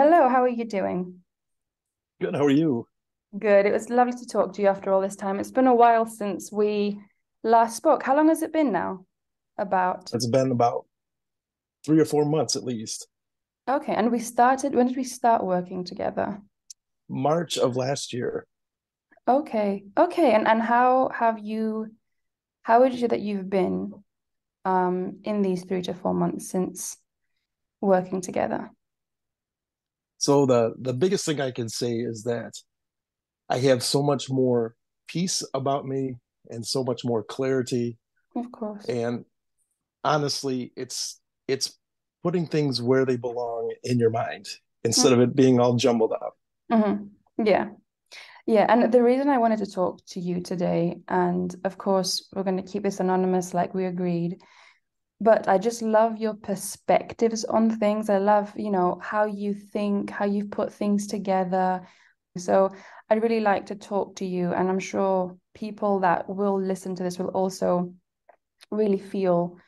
Hello, 0.00 0.30
how 0.30 0.42
are 0.42 0.48
you 0.48 0.64
doing? 0.64 1.16
Good. 2.22 2.34
How 2.34 2.46
are 2.46 2.50
you? 2.50 2.86
Good. 3.38 3.66
It 3.66 3.72
was 3.74 3.90
lovely 3.90 4.14
to 4.14 4.26
talk 4.26 4.54
to 4.54 4.62
you 4.62 4.68
after 4.68 4.90
all 4.90 5.02
this 5.02 5.14
time. 5.14 5.38
It's 5.38 5.50
been 5.50 5.66
a 5.66 5.74
while 5.74 6.06
since 6.06 6.50
we 6.50 6.98
last 7.44 7.76
spoke. 7.76 8.02
How 8.02 8.16
long 8.16 8.28
has 8.28 8.40
it 8.40 8.50
been 8.50 8.72
now? 8.72 9.04
About. 9.58 10.10
It's 10.14 10.26
been 10.26 10.52
about 10.52 10.86
three 11.84 12.00
or 12.00 12.06
four 12.06 12.24
months 12.24 12.56
at 12.56 12.64
least. 12.64 13.08
Okay, 13.68 13.92
and 13.92 14.10
we 14.10 14.20
started, 14.20 14.74
when 14.74 14.86
did 14.86 14.96
we 14.96 15.04
start 15.04 15.44
working 15.44 15.84
together? 15.84 16.40
March 17.10 17.58
of 17.58 17.76
last 17.76 18.14
year. 18.14 18.46
Okay. 19.28 19.84
Okay, 19.98 20.32
and 20.32 20.48
and 20.48 20.62
how 20.62 21.10
have 21.14 21.40
you 21.40 21.88
how 22.62 22.80
would 22.80 22.94
you 22.94 23.08
that 23.08 23.20
you've 23.20 23.50
been 23.50 23.92
um 24.64 25.18
in 25.24 25.42
these 25.42 25.64
three 25.64 25.82
to 25.82 25.92
four 25.92 26.14
months 26.14 26.48
since 26.48 26.96
working 27.82 28.22
together? 28.22 28.70
So 30.20 30.44
the 30.44 30.74
the 30.78 30.92
biggest 30.92 31.24
thing 31.24 31.40
I 31.40 31.50
can 31.50 31.68
say 31.68 31.92
is 31.94 32.24
that 32.24 32.52
I 33.48 33.58
have 33.58 33.82
so 33.82 34.02
much 34.02 34.30
more 34.30 34.76
peace 35.08 35.42
about 35.54 35.86
me 35.86 36.16
and 36.50 36.64
so 36.64 36.84
much 36.84 37.04
more 37.04 37.24
clarity. 37.24 37.96
Of 38.36 38.52
course. 38.52 38.84
And 38.84 39.24
honestly, 40.04 40.72
it's 40.76 41.18
it's 41.48 41.78
putting 42.22 42.46
things 42.46 42.82
where 42.82 43.06
they 43.06 43.16
belong 43.16 43.72
in 43.82 43.98
your 43.98 44.10
mind 44.10 44.46
instead 44.84 45.14
of 45.14 45.20
it 45.20 45.34
being 45.34 45.58
all 45.58 45.76
jumbled 45.76 46.12
up. 46.12 46.36
Mm-hmm. 46.70 47.46
Yeah. 47.46 47.70
Yeah, 48.46 48.66
and 48.68 48.92
the 48.92 49.02
reason 49.02 49.28
I 49.28 49.38
wanted 49.38 49.60
to 49.60 49.70
talk 49.70 50.00
to 50.08 50.20
you 50.20 50.40
today, 50.40 50.98
and 51.08 51.54
of 51.64 51.78
course, 51.78 52.28
we're 52.34 52.42
going 52.42 52.62
to 52.62 52.70
keep 52.70 52.82
this 52.82 53.00
anonymous 53.00 53.54
like 53.54 53.74
we 53.74 53.86
agreed, 53.86 54.38
but 55.20 55.48
I 55.48 55.58
just 55.58 55.82
love 55.82 56.18
your 56.18 56.34
perspectives 56.34 57.44
on 57.44 57.78
things. 57.78 58.08
I 58.08 58.18
love, 58.18 58.52
you 58.56 58.70
know, 58.70 58.98
how 59.02 59.26
you 59.26 59.54
think, 59.54 60.10
how 60.10 60.24
you've 60.24 60.50
put 60.50 60.72
things 60.72 61.06
together. 61.06 61.86
So 62.36 62.70
I'd 63.08 63.22
really 63.22 63.40
like 63.40 63.66
to 63.66 63.74
talk 63.74 64.16
to 64.16 64.24
you, 64.24 64.52
and 64.52 64.68
I'm 64.68 64.78
sure 64.78 65.36
people 65.54 66.00
that 66.00 66.28
will 66.28 66.60
listen 66.60 66.94
to 66.96 67.02
this 67.02 67.18
will 67.18 67.28
also 67.28 67.92
really 68.70 68.98
feel 68.98 69.58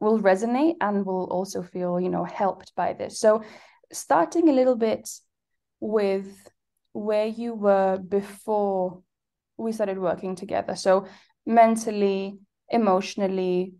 will 0.00 0.18
resonate 0.20 0.74
and 0.82 1.06
will 1.06 1.24
also 1.30 1.62
feel, 1.62 1.98
you 1.98 2.10
know, 2.10 2.24
helped 2.24 2.74
by 2.76 2.92
this. 2.92 3.18
So 3.18 3.42
starting 3.90 4.48
a 4.48 4.52
little 4.52 4.76
bit 4.76 5.08
with 5.80 6.50
where 6.92 7.26
you 7.26 7.54
were 7.54 7.96
before 7.96 9.02
we 9.56 9.72
started 9.72 9.98
working 9.98 10.36
together. 10.36 10.74
So 10.76 11.06
mentally, 11.46 12.38
emotionally, 12.68 13.72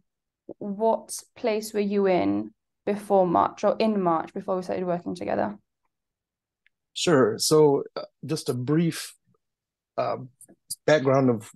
what 0.59 1.17
place 1.37 1.73
were 1.73 1.81
you 1.81 2.07
in 2.07 2.53
before 2.87 3.27
March 3.27 3.65
or 3.65 3.77
in 3.79 4.01
March 4.01 4.33
before 4.33 4.57
we 4.57 4.63
started 4.63 4.87
working 4.87 5.15
together? 5.15 5.59
Sure. 6.95 7.39
So, 7.39 7.85
uh, 7.97 8.03
just 8.25 8.49
a 8.49 8.55
brief 8.55 9.15
uh, 9.97 10.17
background 10.87 11.31
of 11.31 11.51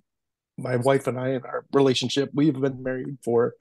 my 0.57 0.75
wife 0.77 1.07
and 1.07 1.19
I 1.19 1.29
and 1.29 1.45
our 1.45 1.65
relationship. 1.73 2.29
We've 2.33 2.53
been 2.53 2.83
married 2.83 3.17
for 3.23 3.55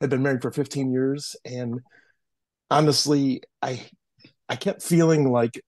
had 0.00 0.10
been 0.10 0.22
married 0.22 0.42
for 0.42 0.52
15 0.52 0.92
years, 0.92 1.34
and 1.44 1.80
honestly, 2.70 3.42
I 3.60 3.84
I 4.48 4.56
kept 4.56 4.82
feeling 4.82 5.30
like 5.30 5.60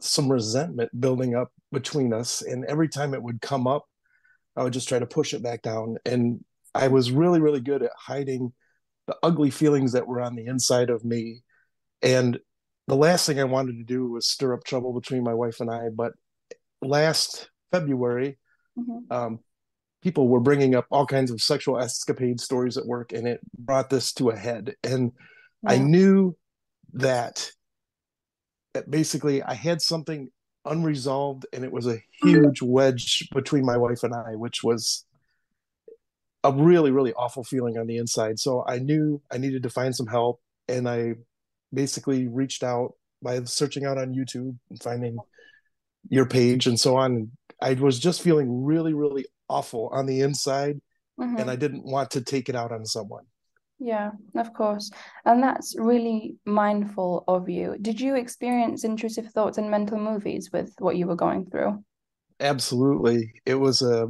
some 0.00 0.30
resentment 0.32 0.98
building 0.98 1.34
up 1.34 1.52
between 1.70 2.12
us, 2.12 2.42
and 2.42 2.64
every 2.64 2.88
time 2.88 3.14
it 3.14 3.22
would 3.22 3.40
come 3.40 3.66
up, 3.66 3.84
I 4.56 4.62
would 4.62 4.72
just 4.72 4.88
try 4.88 4.98
to 4.98 5.06
push 5.06 5.34
it 5.34 5.42
back 5.42 5.62
down. 5.62 5.98
And 6.06 6.44
I 6.74 6.88
was 6.88 7.10
really, 7.10 7.40
really 7.40 7.60
good 7.60 7.82
at 7.82 7.92
hiding 7.96 8.52
the 9.06 9.16
ugly 9.22 9.50
feelings 9.50 9.92
that 9.92 10.06
were 10.06 10.20
on 10.20 10.34
the 10.34 10.46
inside 10.46 10.90
of 10.90 11.04
me. 11.04 11.42
And 12.02 12.38
the 12.86 12.96
last 12.96 13.26
thing 13.26 13.38
I 13.38 13.44
wanted 13.44 13.76
to 13.78 13.84
do 13.84 14.10
was 14.10 14.26
stir 14.26 14.54
up 14.54 14.64
trouble 14.64 14.92
between 14.92 15.22
my 15.22 15.34
wife 15.34 15.60
and 15.60 15.70
I. 15.70 15.88
But 15.94 16.12
last 16.82 17.50
February, 17.70 18.38
mm-hmm. 18.78 19.12
um, 19.12 19.38
people 20.02 20.28
were 20.28 20.40
bringing 20.40 20.74
up 20.74 20.86
all 20.90 21.06
kinds 21.06 21.30
of 21.30 21.40
sexual 21.40 21.78
escapade 21.78 22.40
stories 22.40 22.76
at 22.76 22.86
work, 22.86 23.12
and 23.12 23.26
it 23.26 23.40
brought 23.58 23.90
this 23.90 24.12
to 24.14 24.30
a 24.30 24.36
head. 24.36 24.74
And 24.82 25.12
yeah. 25.62 25.72
I 25.72 25.78
knew 25.78 26.36
that, 26.94 27.50
that 28.74 28.90
basically 28.90 29.42
I 29.42 29.54
had 29.54 29.80
something 29.80 30.28
unresolved, 30.64 31.46
and 31.52 31.64
it 31.64 31.72
was 31.72 31.86
a 31.86 32.02
huge 32.22 32.62
wedge 32.62 33.28
between 33.34 33.64
my 33.64 33.76
wife 33.76 34.02
and 34.02 34.14
I, 34.14 34.34
which 34.34 34.62
was 34.62 35.04
a 36.44 36.52
really 36.52 36.90
really 36.90 37.12
awful 37.14 37.42
feeling 37.42 37.78
on 37.78 37.86
the 37.86 37.96
inside. 37.96 38.38
So 38.38 38.64
i 38.68 38.78
knew 38.78 39.20
i 39.32 39.38
needed 39.38 39.62
to 39.64 39.70
find 39.70 39.94
some 39.94 40.06
help 40.06 40.40
and 40.68 40.88
i 40.88 41.14
basically 41.72 42.28
reached 42.28 42.62
out 42.62 42.92
by 43.22 43.42
searching 43.44 43.84
out 43.84 43.98
on 43.98 44.14
youtube 44.14 44.56
and 44.70 44.82
finding 44.82 45.16
your 46.10 46.26
page 46.26 46.66
and 46.66 46.78
so 46.78 46.96
on. 46.96 47.30
I 47.60 47.72
was 47.74 47.98
just 47.98 48.22
feeling 48.22 48.64
really 48.64 48.94
really 48.94 49.26
awful 49.48 49.88
on 49.92 50.06
the 50.06 50.20
inside 50.20 50.80
mm-hmm. 51.18 51.36
and 51.38 51.50
i 51.50 51.56
didn't 51.56 51.84
want 51.84 52.12
to 52.12 52.20
take 52.20 52.48
it 52.48 52.54
out 52.54 52.72
on 52.72 52.84
someone. 52.84 53.24
Yeah 53.80 54.10
of 54.36 54.52
course. 54.52 54.90
And 55.24 55.42
that's 55.42 55.74
really 55.78 56.36
mindful 56.44 57.24
of 57.26 57.48
you. 57.48 57.76
Did 57.80 58.00
you 58.00 58.14
experience 58.16 58.84
intrusive 58.84 59.30
thoughts 59.32 59.58
and 59.58 59.70
mental 59.70 59.98
movies 59.98 60.50
with 60.52 60.74
what 60.78 60.96
you 60.96 61.06
were 61.06 61.16
going 61.16 61.46
through? 61.46 61.82
Absolutely. 62.40 63.32
It 63.46 63.54
was 63.54 63.82
a 63.82 64.08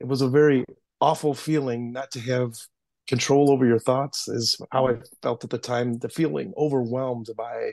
it 0.00 0.06
was 0.06 0.22
a 0.22 0.28
very 0.28 0.64
awful 1.00 1.34
feeling 1.34 1.92
not 1.92 2.10
to 2.12 2.20
have 2.20 2.54
control 3.08 3.50
over 3.50 3.66
your 3.66 3.78
thoughts 3.78 4.28
is 4.28 4.56
how 4.70 4.88
I 4.88 4.94
felt 5.22 5.42
at 5.44 5.50
the 5.50 5.58
time. 5.58 5.98
The 5.98 6.08
feeling 6.08 6.52
overwhelmed 6.56 7.28
by 7.36 7.72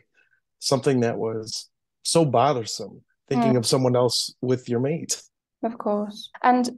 something 0.59 1.01
that 1.01 1.17
was 1.17 1.69
so 2.03 2.25
bothersome, 2.25 3.03
thinking 3.27 3.53
mm. 3.53 3.57
of 3.57 3.65
someone 3.65 3.95
else 3.95 4.33
with 4.41 4.67
your 4.67 4.79
mate. 4.79 5.21
Of 5.63 5.77
course. 5.77 6.29
And 6.41 6.69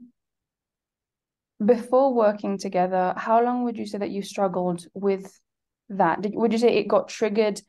before 1.63 2.13
working 2.13 2.57
together, 2.57 3.13
how 3.15 3.43
long 3.43 3.63
would 3.63 3.77
you 3.77 3.85
say 3.85 3.97
that 3.97 4.09
you 4.09 4.21
struggled 4.21 4.85
with 4.93 5.39
that? 5.89 6.21
Did, 6.21 6.33
would 6.35 6.51
you 6.51 6.57
say 6.57 6.75
it 6.75 6.87
got 6.87 7.09
triggered 7.09 7.61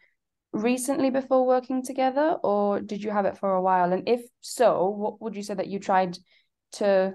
recently 0.53 1.11
before 1.11 1.47
working 1.47 1.85
together, 1.85 2.37
or 2.43 2.81
did 2.81 3.03
you 3.03 3.11
have 3.11 3.27
it 3.27 3.39
for 3.39 3.53
a 3.55 3.63
while? 3.63 3.93
And 3.93 4.09
if 4.09 4.23
so, 4.41 4.89
what 4.89 5.21
would 5.21 5.37
you 5.37 5.43
say 5.43 5.55
that 5.55 5.69
you 5.69 5.79
tried 5.79 6.19
to 6.73 7.15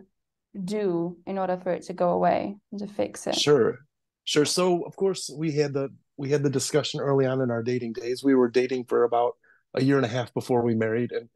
do 0.63 1.17
in 1.25 1.37
order 1.37 1.57
for 1.57 1.71
it 1.71 1.83
to 1.83 1.93
go 1.93 2.09
away 2.09 2.55
and 2.71 2.79
to 2.79 2.87
fix 2.87 3.27
it? 3.27 3.35
Sure. 3.35 3.79
Sure. 4.23 4.45
So 4.45 4.83
of 4.83 4.95
course 4.95 5.29
we 5.35 5.51
had 5.51 5.73
the 5.73 5.89
we 6.17 6.29
had 6.29 6.43
the 6.43 6.49
discussion 6.49 6.99
early 7.01 7.25
on 7.25 7.41
in 7.41 7.51
our 7.51 7.61
dating 7.61 7.93
days. 7.93 8.23
We 8.23 8.35
were 8.35 8.49
dating 8.49 8.85
for 8.85 9.03
about 9.03 9.35
a 9.73 9.83
year 9.83 9.97
and 9.97 10.05
a 10.05 10.09
half 10.09 10.33
before 10.33 10.63
we 10.63 10.73
married 10.73 11.11
and 11.11 11.29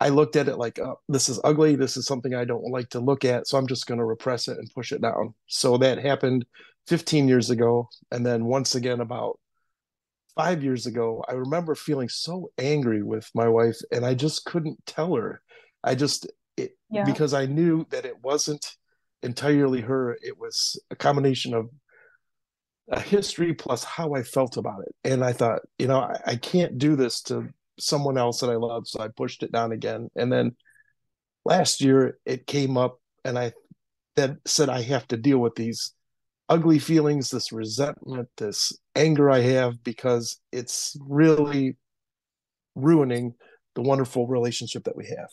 I 0.00 0.08
looked 0.08 0.36
at 0.36 0.48
it 0.48 0.56
like, 0.56 0.78
oh, 0.78 0.98
this 1.08 1.28
is 1.28 1.38
ugly. 1.44 1.76
This 1.76 1.98
is 1.98 2.06
something 2.06 2.34
I 2.34 2.46
don't 2.46 2.70
like 2.70 2.88
to 2.90 3.00
look 3.00 3.24
at. 3.24 3.46
So 3.46 3.58
I'm 3.58 3.66
just 3.66 3.86
going 3.86 3.98
to 3.98 4.04
repress 4.04 4.48
it 4.48 4.56
and 4.56 4.72
push 4.74 4.92
it 4.92 5.02
down. 5.02 5.34
So 5.46 5.76
that 5.76 5.98
happened 5.98 6.46
15 6.86 7.28
years 7.28 7.50
ago. 7.50 7.88
And 8.10 8.24
then 8.24 8.46
once 8.46 8.74
again, 8.74 9.00
about 9.00 9.38
five 10.34 10.64
years 10.64 10.86
ago, 10.86 11.22
I 11.28 11.32
remember 11.32 11.74
feeling 11.74 12.08
so 12.08 12.50
angry 12.56 13.02
with 13.02 13.28
my 13.34 13.46
wife 13.46 13.76
and 13.92 14.06
I 14.06 14.14
just 14.14 14.46
couldn't 14.46 14.84
tell 14.86 15.14
her. 15.16 15.42
I 15.84 15.94
just, 15.94 16.26
it, 16.60 16.78
yeah. 16.90 17.04
because 17.04 17.34
I 17.34 17.46
knew 17.46 17.86
that 17.90 18.04
it 18.04 18.22
wasn't 18.22 18.76
entirely 19.22 19.80
her. 19.80 20.16
It 20.22 20.38
was 20.38 20.80
a 20.90 20.96
combination 20.96 21.54
of 21.54 21.70
a 22.90 23.00
history 23.00 23.54
plus 23.54 23.84
how 23.84 24.14
I 24.14 24.22
felt 24.22 24.56
about 24.56 24.82
it. 24.82 24.94
And 25.04 25.24
I 25.24 25.32
thought, 25.32 25.60
you 25.78 25.86
know, 25.86 26.00
I, 26.00 26.20
I 26.26 26.36
can't 26.36 26.78
do 26.78 26.96
this 26.96 27.22
to 27.22 27.48
someone 27.78 28.18
else 28.18 28.40
that 28.40 28.50
I 28.50 28.56
love. 28.56 28.88
So 28.88 29.00
I 29.00 29.08
pushed 29.08 29.42
it 29.42 29.52
down 29.52 29.72
again. 29.72 30.08
And 30.16 30.32
then 30.32 30.56
last 31.44 31.80
year 31.80 32.18
it 32.26 32.46
came 32.46 32.76
up 32.76 33.00
and 33.24 33.38
I 33.38 33.52
that 34.16 34.36
said 34.44 34.68
I 34.68 34.82
have 34.82 35.06
to 35.08 35.16
deal 35.16 35.38
with 35.38 35.54
these 35.54 35.92
ugly 36.48 36.78
feelings, 36.78 37.30
this 37.30 37.52
resentment, 37.52 38.28
this 38.36 38.72
anger 38.96 39.30
I 39.30 39.40
have 39.40 39.82
because 39.84 40.40
it's 40.50 40.96
really 41.00 41.76
ruining 42.74 43.34
the 43.74 43.82
wonderful 43.82 44.26
relationship 44.26 44.84
that 44.84 44.96
we 44.96 45.06
have. 45.06 45.28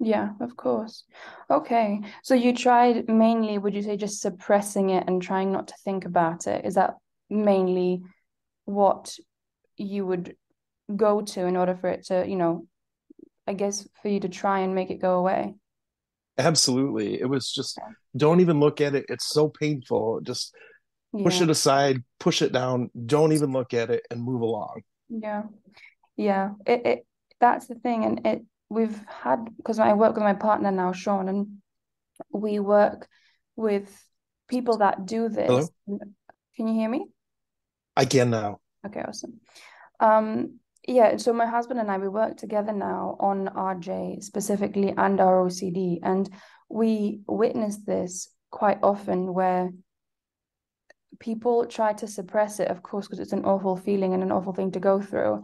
Yeah, 0.00 0.30
of 0.40 0.56
course. 0.56 1.04
Okay. 1.50 2.00
So 2.22 2.34
you 2.34 2.54
tried 2.54 3.08
mainly, 3.08 3.58
would 3.58 3.74
you 3.74 3.82
say, 3.82 3.96
just 3.96 4.20
suppressing 4.20 4.90
it 4.90 5.04
and 5.06 5.22
trying 5.22 5.52
not 5.52 5.68
to 5.68 5.74
think 5.84 6.04
about 6.04 6.46
it? 6.46 6.64
Is 6.64 6.74
that 6.74 6.94
mainly 7.30 8.02
what 8.64 9.16
you 9.76 10.06
would 10.06 10.36
go 10.94 11.22
to 11.22 11.46
in 11.46 11.56
order 11.56 11.74
for 11.74 11.88
it 11.88 12.06
to, 12.06 12.26
you 12.28 12.36
know, 12.36 12.66
I 13.46 13.54
guess 13.54 13.88
for 14.02 14.08
you 14.08 14.20
to 14.20 14.28
try 14.28 14.60
and 14.60 14.74
make 14.74 14.90
it 14.90 15.00
go 15.00 15.18
away? 15.18 15.54
Absolutely. 16.38 17.20
It 17.20 17.28
was 17.28 17.50
just 17.50 17.78
don't 18.16 18.40
even 18.40 18.60
look 18.60 18.80
at 18.80 18.94
it. 18.94 19.06
It's 19.08 19.26
so 19.26 19.48
painful. 19.48 20.20
Just 20.20 20.54
push 21.12 21.38
yeah. 21.38 21.44
it 21.44 21.50
aside, 21.50 22.04
push 22.20 22.42
it 22.42 22.52
down, 22.52 22.90
don't 23.06 23.32
even 23.32 23.52
look 23.52 23.72
at 23.72 23.90
it 23.90 24.02
and 24.10 24.22
move 24.22 24.42
along. 24.42 24.82
Yeah. 25.08 25.44
Yeah. 26.16 26.50
It, 26.66 26.86
it 26.86 27.06
that's 27.40 27.66
the 27.66 27.76
thing. 27.76 28.04
And 28.04 28.26
it 28.26 28.44
we've 28.68 29.00
had 29.06 29.48
because 29.56 29.78
I 29.78 29.92
work 29.92 30.14
with 30.14 30.24
my 30.24 30.34
partner 30.34 30.70
now, 30.70 30.92
Sean, 30.92 31.28
and 31.28 31.46
we 32.32 32.58
work 32.58 33.08
with 33.54 33.88
people 34.48 34.78
that 34.78 35.06
do 35.06 35.28
this. 35.28 35.70
Hello? 35.86 35.98
Can 36.56 36.68
you 36.68 36.74
hear 36.74 36.88
me? 36.88 37.06
I 37.96 38.04
can 38.04 38.30
now. 38.30 38.60
Okay, 38.84 39.02
awesome. 39.06 39.40
Um, 40.00 40.60
Yeah, 40.88 41.16
so 41.16 41.32
my 41.32 41.46
husband 41.46 41.80
and 41.80 41.90
I, 41.90 41.98
we 41.98 42.08
work 42.08 42.36
together 42.36 42.72
now 42.72 43.16
on 43.18 43.48
RJ 43.48 44.22
specifically 44.22 44.94
and 44.96 45.18
ROCD. 45.18 45.98
And 46.02 46.30
we 46.68 47.20
witness 47.26 47.78
this 47.78 48.28
quite 48.50 48.78
often 48.82 49.34
where 49.34 49.70
people 51.18 51.66
try 51.66 51.92
to 51.94 52.06
suppress 52.06 52.60
it, 52.60 52.68
of 52.68 52.82
course, 52.82 53.06
because 53.06 53.18
it's 53.18 53.32
an 53.32 53.44
awful 53.44 53.76
feeling 53.76 54.14
and 54.14 54.22
an 54.22 54.30
awful 54.30 54.52
thing 54.52 54.70
to 54.72 54.80
go 54.80 55.00
through. 55.00 55.42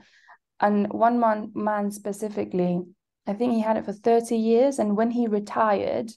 And 0.61 0.93
one 0.93 1.19
man, 1.19 1.51
man 1.55 1.91
specifically, 1.91 2.81
I 3.27 3.35
think 3.35 3.53
he 3.53 3.61
had 3.61 3.77
it 3.77 3.85
for 3.85 3.93
30 3.93 4.37
years. 4.37 4.79
And 4.79 4.97
when 4.97 5.11
he 5.11 5.27
retired, 5.27 6.11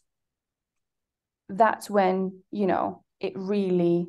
that's 1.49 1.89
when, 1.89 2.41
you 2.51 2.67
know, 2.67 3.03
it 3.19 3.33
really 3.35 4.07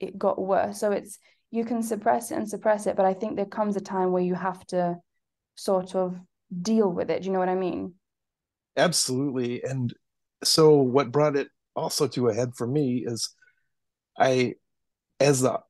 it 0.00 0.18
got 0.18 0.40
worse. 0.40 0.80
So 0.80 0.90
it's 0.90 1.18
you 1.50 1.64
can 1.64 1.82
suppress 1.82 2.30
it 2.30 2.36
and 2.36 2.48
suppress 2.48 2.86
it, 2.86 2.96
but 2.96 3.04
I 3.04 3.14
think 3.14 3.36
there 3.36 3.46
comes 3.46 3.76
a 3.76 3.80
time 3.80 4.10
where 4.10 4.22
you 4.22 4.34
have 4.34 4.66
to 4.68 4.96
sort 5.54 5.94
of 5.94 6.18
deal 6.60 6.90
with 6.90 7.10
it. 7.10 7.22
Do 7.22 7.26
you 7.26 7.32
know 7.32 7.38
what 7.38 7.48
I 7.48 7.54
mean? 7.54 7.94
Absolutely. 8.76 9.62
And 9.62 9.92
so 10.42 10.76
what 10.76 11.12
brought 11.12 11.36
it 11.36 11.48
also 11.76 12.08
to 12.08 12.28
a 12.28 12.34
head 12.34 12.54
for 12.56 12.66
me 12.66 13.04
is 13.06 13.34
I 14.18 14.54
as 15.20 15.42
the 15.42 15.60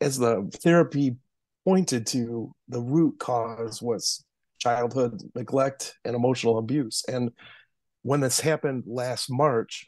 as 0.00 0.18
the 0.18 0.50
therapy 0.62 1.16
pointed 1.64 2.06
to 2.08 2.52
the 2.68 2.80
root 2.80 3.18
cause 3.18 3.80
was 3.80 4.24
childhood 4.64 5.22
neglect 5.34 5.94
and 6.04 6.16
emotional 6.16 6.58
abuse. 6.58 7.04
And 7.06 7.30
when 8.02 8.20
this 8.20 8.40
happened 8.40 8.84
last 8.86 9.30
March, 9.30 9.84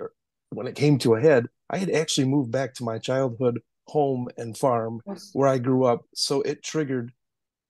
when 0.50 0.66
it 0.66 0.74
came 0.74 0.98
to 0.98 1.14
a 1.14 1.20
head, 1.20 1.46
I 1.70 1.78
had 1.78 1.90
actually 1.90 2.28
moved 2.28 2.52
back 2.52 2.74
to 2.74 2.84
my 2.84 2.98
childhood 2.98 3.60
home 3.86 4.28
and 4.36 4.56
farm 4.56 5.00
yes. 5.06 5.30
where 5.32 5.48
I 5.48 5.58
grew 5.58 5.84
up. 5.84 6.04
So 6.14 6.42
it 6.42 6.62
triggered 6.62 7.12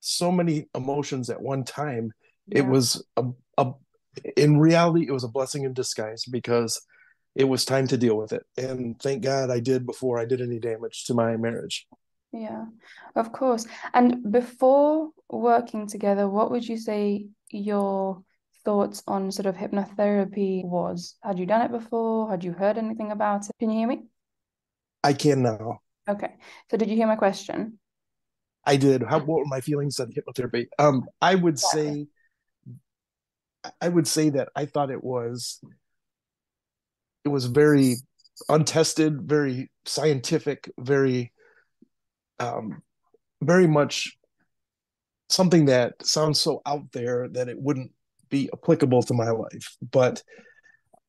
so 0.01 0.33
many 0.33 0.69
emotions 0.75 1.31
at 1.31 1.41
one 1.41 1.65
time. 1.65 2.13
Yeah. 2.49 2.61
It 2.61 2.67
was 2.67 3.05
a, 3.17 3.25
a, 3.57 3.73
in 4.37 4.59
reality, 4.59 5.07
it 5.07 5.13
was 5.13 5.25
a 5.25 5.29
blessing 5.29 5.65
in 5.65 5.75
disguise 5.75 6.25
because 6.25 6.81
it 7.35 7.45
was 7.45 7.65
time 7.65 7.87
to 7.89 7.99
deal 7.99 8.17
with 8.17 8.33
it. 8.33 8.45
And 8.57 9.01
thank 9.01 9.23
God 9.23 9.51
I 9.51 9.61
did 9.61 9.87
before 9.87 10.19
I 10.19 10.25
did 10.25 10.41
any 10.41 10.59
damage 10.59 11.05
to 11.05 11.15
my 11.15 11.37
marriage. 11.37 11.87
Yeah, 12.37 12.67
of 13.15 13.33
course. 13.33 13.67
And 13.95 14.31
before 14.31 15.11
working 15.31 15.87
together, 15.87 16.29
what 16.29 16.51
would 16.51 16.69
you 16.69 16.77
say 16.77 17.29
your 17.51 18.23
thoughts 18.63 19.03
on 19.07 19.33
sort 19.33 19.47
of 19.47 19.57
hypnotherapy 19.57 20.63
was? 20.63 21.17
Had 21.23 21.39
you 21.39 21.47
done 21.47 21.63
it 21.63 21.71
before? 21.71 22.31
Had 22.31 22.45
you 22.45 22.53
heard 22.53 22.77
anything 22.77 23.11
about 23.11 23.49
it? 23.49 23.53
Can 23.59 23.71
you 23.71 23.79
hear 23.79 23.89
me? 23.89 24.03
I 25.03 25.15
can 25.15 25.43
now. 25.43 25.81
Okay. 26.07 26.35
So 26.71 26.77
did 26.77 26.91
you 26.91 26.97
hear 26.97 27.07
my 27.07 27.17
question? 27.17 27.79
I 28.67 28.77
did. 28.77 29.03
How 29.03 29.19
what 29.21 29.39
were 29.39 29.47
my 29.47 29.63
feelings 29.63 29.99
on 29.99 30.13
hypnotherapy? 30.13 30.67
Um, 30.79 31.07
I 31.23 31.37
would 31.37 31.55
exactly. 31.55 32.09
say 33.65 33.73
I 33.81 33.89
would 33.89 34.07
say 34.07 34.29
that 34.31 34.51
I 34.55 34.67
thought 34.67 34.91
it 34.91 35.03
was 35.03 35.59
it 37.25 37.29
was 37.29 37.47
very 37.47 37.97
untested, 38.51 39.23
very 39.23 39.71
scientific, 39.87 40.71
very 40.79 41.33
um 42.39 42.83
very 43.43 43.67
much 43.67 44.17
something 45.29 45.67
that 45.67 45.95
sounds 46.05 46.41
so 46.41 46.63
out 46.67 46.91
there 46.93 47.29
that 47.29 47.49
it 47.49 47.61
wouldn't 47.61 47.93
be 48.31 48.49
applicable 48.53 49.03
to 49.03 49.15
my 49.15 49.31
life. 49.31 49.77
But 49.83 50.23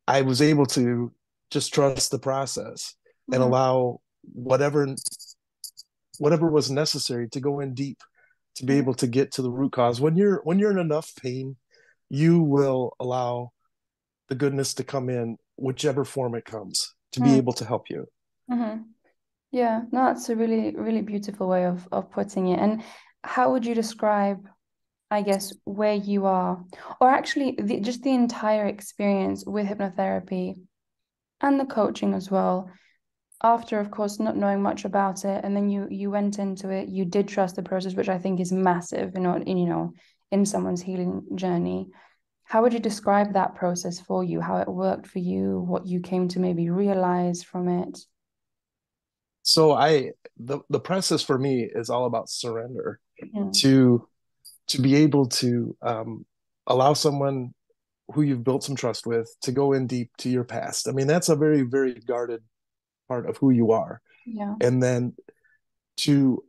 I 0.08 0.22
was 0.22 0.42
able 0.42 0.66
to 0.68 1.12
just 1.52 1.74
trust 1.74 2.12
the 2.12 2.20
process 2.20 2.94
mm-hmm. 2.94 3.36
and 3.36 3.44
allow 3.44 4.00
whatever 4.34 4.96
whatever 6.20 6.50
was 6.50 6.72
necessary 6.72 7.30
to 7.30 7.40
go 7.40 7.60
in 7.60 7.74
deep 7.74 8.00
to 8.56 8.66
be 8.66 8.78
able 8.78 8.94
to 8.96 9.08
get 9.08 9.32
to 9.32 9.42
the 9.42 9.52
root 9.52 9.72
cause 9.72 10.02
when 10.02 10.18
you're 10.18 10.42
when 10.44 10.60
you're 10.60 10.72
in 10.72 10.80
enough 10.80 11.14
pain 11.22 11.56
you 12.10 12.42
will 12.42 12.94
allow 13.00 13.52
the 14.28 14.36
goodness 14.36 14.74
to 14.74 14.84
come 14.84 15.10
in 15.10 15.38
whichever 15.56 16.04
form 16.04 16.36
it 16.36 16.44
comes 16.44 16.94
to 17.12 17.22
be 17.22 17.30
mm. 17.30 17.38
able 17.38 17.54
to 17.54 17.64
help 17.64 17.90
you 17.90 18.06
mm-hmm. 18.52 18.82
Yeah 19.52 19.82
no 19.92 20.06
that's 20.06 20.30
a 20.30 20.36
really 20.36 20.76
really 20.76 21.02
beautiful 21.02 21.48
way 21.48 21.66
of 21.66 21.88
of 21.92 22.12
putting 22.12 22.48
it. 22.48 22.60
And 22.60 22.84
how 23.24 23.52
would 23.52 23.66
you 23.66 23.76
describe 23.76 24.48
i 25.12 25.22
guess 25.22 25.54
where 25.66 25.96
you 25.96 26.26
are? 26.26 26.64
Or 27.00 27.10
actually 27.10 27.58
the, 27.62 27.80
just 27.80 28.04
the 28.04 28.14
entire 28.14 28.66
experience 28.66 29.46
with 29.46 29.68
hypnotherapy 29.68 30.56
and 31.42 31.60
the 31.60 31.66
coaching 31.66 32.14
as 32.14 32.30
well 32.32 32.70
after 33.44 33.80
of 33.80 33.92
course 33.92 34.20
not 34.20 34.36
knowing 34.36 34.62
much 34.62 34.84
about 34.84 35.24
it 35.24 35.44
and 35.44 35.56
then 35.56 35.70
you 35.70 35.88
you 35.92 36.10
went 36.10 36.40
into 36.40 36.70
it 36.70 36.90
you 36.90 37.06
did 37.06 37.28
trust 37.28 37.56
the 37.56 37.62
process 37.62 37.94
which 37.94 38.10
i 38.10 38.18
think 38.18 38.40
is 38.40 38.52
massive 38.52 39.16
know 39.16 39.36
in 39.36 39.58
you 39.58 39.68
know 39.68 39.94
in 40.32 40.46
someone's 40.46 40.82
healing 40.82 41.24
journey. 41.36 41.90
How 42.44 42.62
would 42.62 42.74
you 42.74 42.80
describe 42.80 43.34
that 43.34 43.56
process 43.56 44.00
for 44.00 44.24
you? 44.24 44.40
How 44.40 44.58
it 44.58 44.68
worked 44.68 45.08
for 45.08 45.20
you? 45.20 45.60
What 45.60 45.86
you 45.86 46.00
came 46.00 46.28
to 46.30 46.40
maybe 46.40 46.70
realize 46.70 47.44
from 47.44 47.68
it 47.68 48.00
so 49.48 49.72
i 49.72 50.12
the, 50.38 50.60
the 50.70 50.80
process 50.80 51.24
for 51.24 51.40
me 51.40 51.64
is 51.64 51.90
all 51.90 52.06
about 52.06 52.30
surrender 52.30 53.00
mm. 53.34 53.54
to 53.54 54.06
to 54.68 54.82
be 54.82 54.96
able 54.96 55.26
to 55.26 55.76
um, 55.82 56.26
allow 56.68 56.94
someone 56.94 57.54
who 58.14 58.22
you've 58.22 58.44
built 58.44 58.64
some 58.64 58.76
trust 58.76 59.08
with 59.08 59.34
to 59.42 59.54
go 59.54 59.72
in 59.72 59.88
deep 59.88 60.12
to 60.18 60.30
your 60.30 60.44
past 60.44 60.90
i 60.90 60.92
mean 60.92 61.08
that's 61.08 61.30
a 61.30 61.36
very 61.36 61.62
very 61.62 61.94
guarded 61.94 62.42
part 63.08 63.28
of 63.30 63.38
who 63.38 63.50
you 63.50 63.72
are 63.72 64.02
yeah 64.26 64.54
and 64.62 64.84
then 64.84 65.14
to 65.96 66.44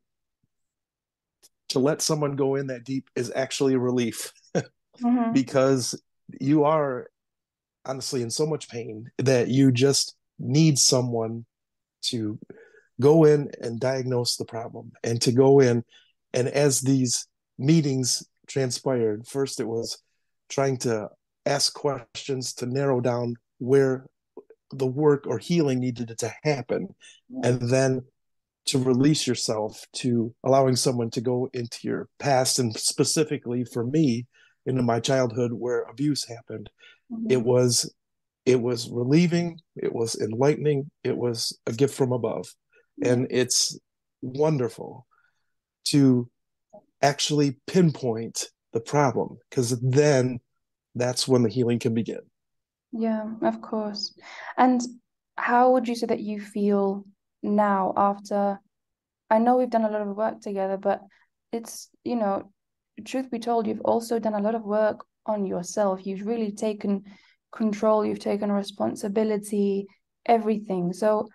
to 1.68 1.78
let 1.78 2.02
someone 2.02 2.34
go 2.34 2.56
in 2.56 2.66
that 2.66 2.82
deep 2.82 3.08
is 3.14 3.30
actually 3.34 3.74
a 3.74 3.78
relief 3.78 4.32
mm-hmm. 4.56 5.32
because 5.32 6.00
you 6.40 6.64
are 6.64 7.08
honestly 7.84 8.22
in 8.22 8.30
so 8.30 8.44
much 8.44 8.68
pain 8.68 9.08
that 9.18 9.48
you 9.48 9.70
just 9.70 10.16
need 10.40 10.78
someone 10.78 11.44
to 12.02 12.38
go 13.00 13.24
in 13.24 13.50
and 13.60 13.80
diagnose 13.80 14.36
the 14.36 14.44
problem 14.44 14.92
and 15.02 15.20
to 15.22 15.32
go 15.32 15.60
in 15.60 15.84
and 16.32 16.48
as 16.48 16.80
these 16.80 17.26
meetings 17.58 18.26
transpired 18.46 19.26
first 19.26 19.60
it 19.60 19.66
was 19.66 20.02
trying 20.48 20.76
to 20.76 21.08
ask 21.46 21.74
questions 21.74 22.52
to 22.54 22.66
narrow 22.66 23.00
down 23.00 23.34
where 23.58 24.06
the 24.72 24.86
work 24.86 25.26
or 25.26 25.38
healing 25.38 25.78
needed 25.78 26.12
to 26.18 26.32
happen 26.42 26.88
and 27.42 27.60
then 27.70 28.02
to 28.66 28.78
release 28.78 29.26
yourself 29.26 29.86
to 29.94 30.34
allowing 30.44 30.76
someone 30.76 31.08
to 31.08 31.22
go 31.22 31.48
into 31.54 31.78
your 31.82 32.08
past 32.18 32.58
and 32.58 32.76
specifically 32.76 33.64
for 33.64 33.84
me 33.84 34.26
into 34.66 34.82
my 34.82 35.00
childhood 35.00 35.52
where 35.52 35.82
abuse 35.84 36.28
happened 36.28 36.68
mm-hmm. 37.10 37.30
it 37.30 37.42
was 37.42 37.90
it 38.44 38.60
was 38.60 38.90
relieving 38.90 39.58
it 39.76 39.94
was 39.94 40.14
enlightening 40.20 40.90
it 41.04 41.16
was 41.16 41.58
a 41.66 41.72
gift 41.72 41.94
from 41.94 42.12
above. 42.12 42.46
And 43.02 43.26
it's 43.30 43.78
wonderful 44.22 45.06
to 45.84 46.28
actually 47.02 47.58
pinpoint 47.66 48.48
the 48.72 48.80
problem 48.80 49.38
because 49.48 49.78
then 49.80 50.40
that's 50.94 51.28
when 51.28 51.42
the 51.42 51.48
healing 51.48 51.78
can 51.78 51.94
begin 51.94 52.20
yeah, 52.92 53.26
of 53.42 53.60
course. 53.60 54.14
And 54.56 54.80
how 55.36 55.72
would 55.72 55.88
you 55.88 55.94
say 55.94 56.06
that 56.06 56.20
you 56.20 56.40
feel 56.40 57.04
now 57.42 57.92
after? 57.96 58.58
I 59.30 59.38
know 59.38 59.56
we've 59.56 59.70
done 59.70 59.84
a 59.84 59.90
lot 59.90 60.02
of 60.02 60.16
work 60.16 60.40
together, 60.40 60.76
but 60.76 61.02
it's, 61.52 61.90
you 62.04 62.16
know, 62.16 62.50
truth 63.04 63.30
be 63.30 63.38
told, 63.38 63.66
you've 63.66 63.82
also 63.82 64.18
done 64.18 64.34
a 64.34 64.40
lot 64.40 64.54
of 64.54 64.62
work 64.64 65.04
on 65.26 65.44
yourself. 65.44 66.06
You've 66.06 66.26
really 66.26 66.52
taken 66.52 67.04
control, 67.52 68.04
you've 68.04 68.20
taken 68.20 68.50
responsibility, 68.50 69.86
everything. 70.24 70.92
So, 70.92 71.28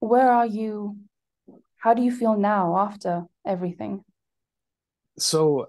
where 0.00 0.30
are 0.30 0.46
you? 0.46 0.96
How 1.76 1.94
do 1.94 2.02
you 2.02 2.12
feel 2.12 2.36
now 2.36 2.78
after 2.78 3.24
everything? 3.46 4.04
So, 5.18 5.66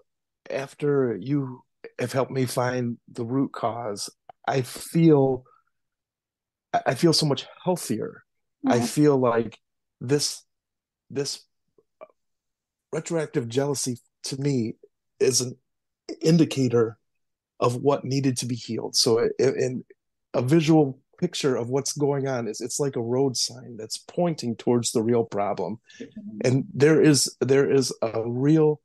after 0.49 1.17
you 1.19 1.61
have 1.99 2.13
helped 2.13 2.31
me 2.31 2.45
find 2.45 2.97
the 3.11 3.25
root 3.25 3.51
cause, 3.51 4.09
I 4.47 4.61
feel 4.61 5.43
I 6.85 6.95
feel 6.95 7.13
so 7.13 7.25
much 7.25 7.45
healthier. 7.63 8.23
Mm-hmm. 8.65 8.81
I 8.81 8.85
feel 8.85 9.17
like 9.17 9.59
this 10.01 10.43
this 11.09 11.45
retroactive 12.91 13.47
jealousy 13.47 13.97
to 14.23 14.41
me 14.41 14.73
is 15.19 15.41
an 15.41 15.57
indicator 16.21 16.97
of 17.59 17.75
what 17.75 18.03
needed 18.03 18.37
to 18.37 18.45
be 18.45 18.55
healed. 18.55 18.95
So 18.95 19.29
in 19.39 19.83
a 20.33 20.41
visual 20.41 20.99
picture 21.17 21.55
of 21.55 21.69
what's 21.69 21.93
going 21.93 22.27
on 22.27 22.47
is 22.47 22.61
it's 22.61 22.79
like 22.79 22.95
a 22.95 23.01
road 23.01 23.37
sign 23.37 23.77
that's 23.77 23.97
pointing 23.97 24.55
towards 24.55 24.91
the 24.91 25.01
real 25.01 25.23
problem. 25.23 25.79
Mm-hmm. 25.99 26.37
And 26.43 26.65
there 26.73 27.01
is 27.01 27.35
there 27.41 27.69
is 27.69 27.93
a 28.01 28.23
real 28.25 28.81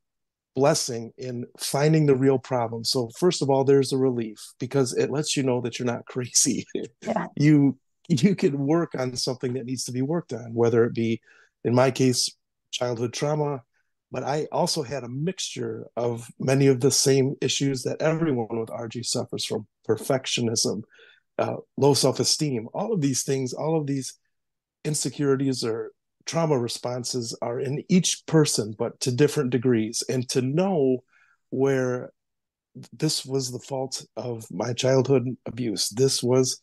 blessing 0.56 1.12
in 1.16 1.46
finding 1.58 2.06
the 2.06 2.16
real 2.16 2.38
problem. 2.38 2.84
So 2.84 3.10
first 3.18 3.42
of 3.42 3.50
all, 3.50 3.64
there's 3.64 3.92
a 3.92 3.98
relief 3.98 4.38
because 4.58 4.92
it 4.94 5.10
lets 5.10 5.36
you 5.36 5.42
know 5.42 5.60
that 5.60 5.78
you're 5.78 5.86
not 5.86 6.06
crazy. 6.06 6.66
Yeah. 7.02 7.26
you 7.36 7.78
you 8.08 8.34
can 8.34 8.58
work 8.58 8.92
on 8.98 9.14
something 9.14 9.52
that 9.54 9.66
needs 9.66 9.84
to 9.84 9.92
be 9.92 10.02
worked 10.02 10.32
on, 10.32 10.52
whether 10.52 10.84
it 10.84 10.94
be, 10.94 11.20
in 11.64 11.74
my 11.74 11.92
case, 11.92 12.28
childhood 12.72 13.12
trauma, 13.12 13.62
but 14.10 14.24
I 14.24 14.48
also 14.50 14.82
had 14.82 15.04
a 15.04 15.08
mixture 15.08 15.86
of 15.96 16.28
many 16.38 16.66
of 16.66 16.80
the 16.80 16.90
same 16.90 17.36
issues 17.40 17.82
that 17.84 18.02
everyone 18.02 18.58
with 18.58 18.68
RJ 18.68 19.06
suffers 19.06 19.44
from 19.44 19.66
perfectionism, 19.88 20.82
uh, 21.40 21.56
low 21.76 21.94
self 21.94 22.20
esteem, 22.20 22.68
all 22.74 22.92
of 22.92 23.00
these 23.00 23.24
things, 23.24 23.52
all 23.52 23.78
of 23.78 23.86
these 23.86 24.14
insecurities 24.84 25.64
or 25.64 25.90
trauma 26.26 26.58
responses 26.58 27.36
are 27.42 27.58
in 27.58 27.82
each 27.88 28.24
person, 28.26 28.74
but 28.78 29.00
to 29.00 29.10
different 29.10 29.50
degrees. 29.50 30.04
And 30.08 30.28
to 30.30 30.42
know 30.42 30.98
where 31.50 32.10
this 32.92 33.26
was 33.26 33.50
the 33.50 33.58
fault 33.58 34.04
of 34.16 34.46
my 34.50 34.72
childhood 34.72 35.24
abuse, 35.46 35.88
this 35.88 36.22
was 36.22 36.60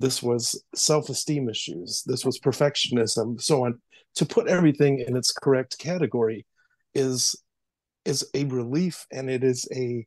this 0.00 0.22
was 0.22 0.62
self-esteem 0.74 1.48
issues 1.48 2.02
this 2.06 2.24
was 2.24 2.38
perfectionism 2.38 3.40
so 3.40 3.64
on 3.64 3.80
to 4.14 4.26
put 4.26 4.48
everything 4.48 5.02
in 5.06 5.16
its 5.16 5.32
correct 5.32 5.78
category 5.78 6.44
is 6.94 7.34
is 8.04 8.28
a 8.34 8.44
relief 8.44 9.06
and 9.10 9.30
it 9.30 9.42
is 9.42 9.68
a 9.74 10.06